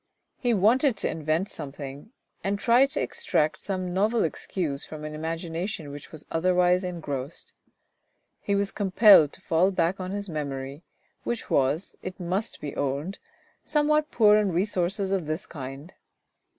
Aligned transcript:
He 0.39 0.51
wanted 0.51 0.97
to 0.97 1.09
invent 1.11 1.47
something, 1.49 2.11
and 2.43 2.57
tried 2.57 2.89
to 2.89 2.99
extract 3.03 3.59
some 3.59 3.93
novel 3.93 4.23
excuse 4.23 4.83
from 4.83 5.05
an 5.05 5.13
imagination 5.13 5.91
which 5.91 6.11
was 6.11 6.25
otherwise 6.31 6.83
engrossed. 6.83 7.53
He 8.39 8.55
was 8.55 8.71
com 8.71 8.89
pelled 8.89 9.29
to 9.33 9.41
fall 9.41 9.69
back 9.69 9.99
on 9.99 10.09
his 10.09 10.27
memory, 10.27 10.81
which 11.23 11.51
was, 11.51 11.95
it 12.01 12.19
must 12.19 12.59
be 12.59 12.75
owned, 12.75 13.19
somewhat 13.63 14.09
poor 14.09 14.37
in 14.37 14.51
resources 14.51 15.11
of 15.11 15.27
this 15.27 15.45
kind. 15.45 15.93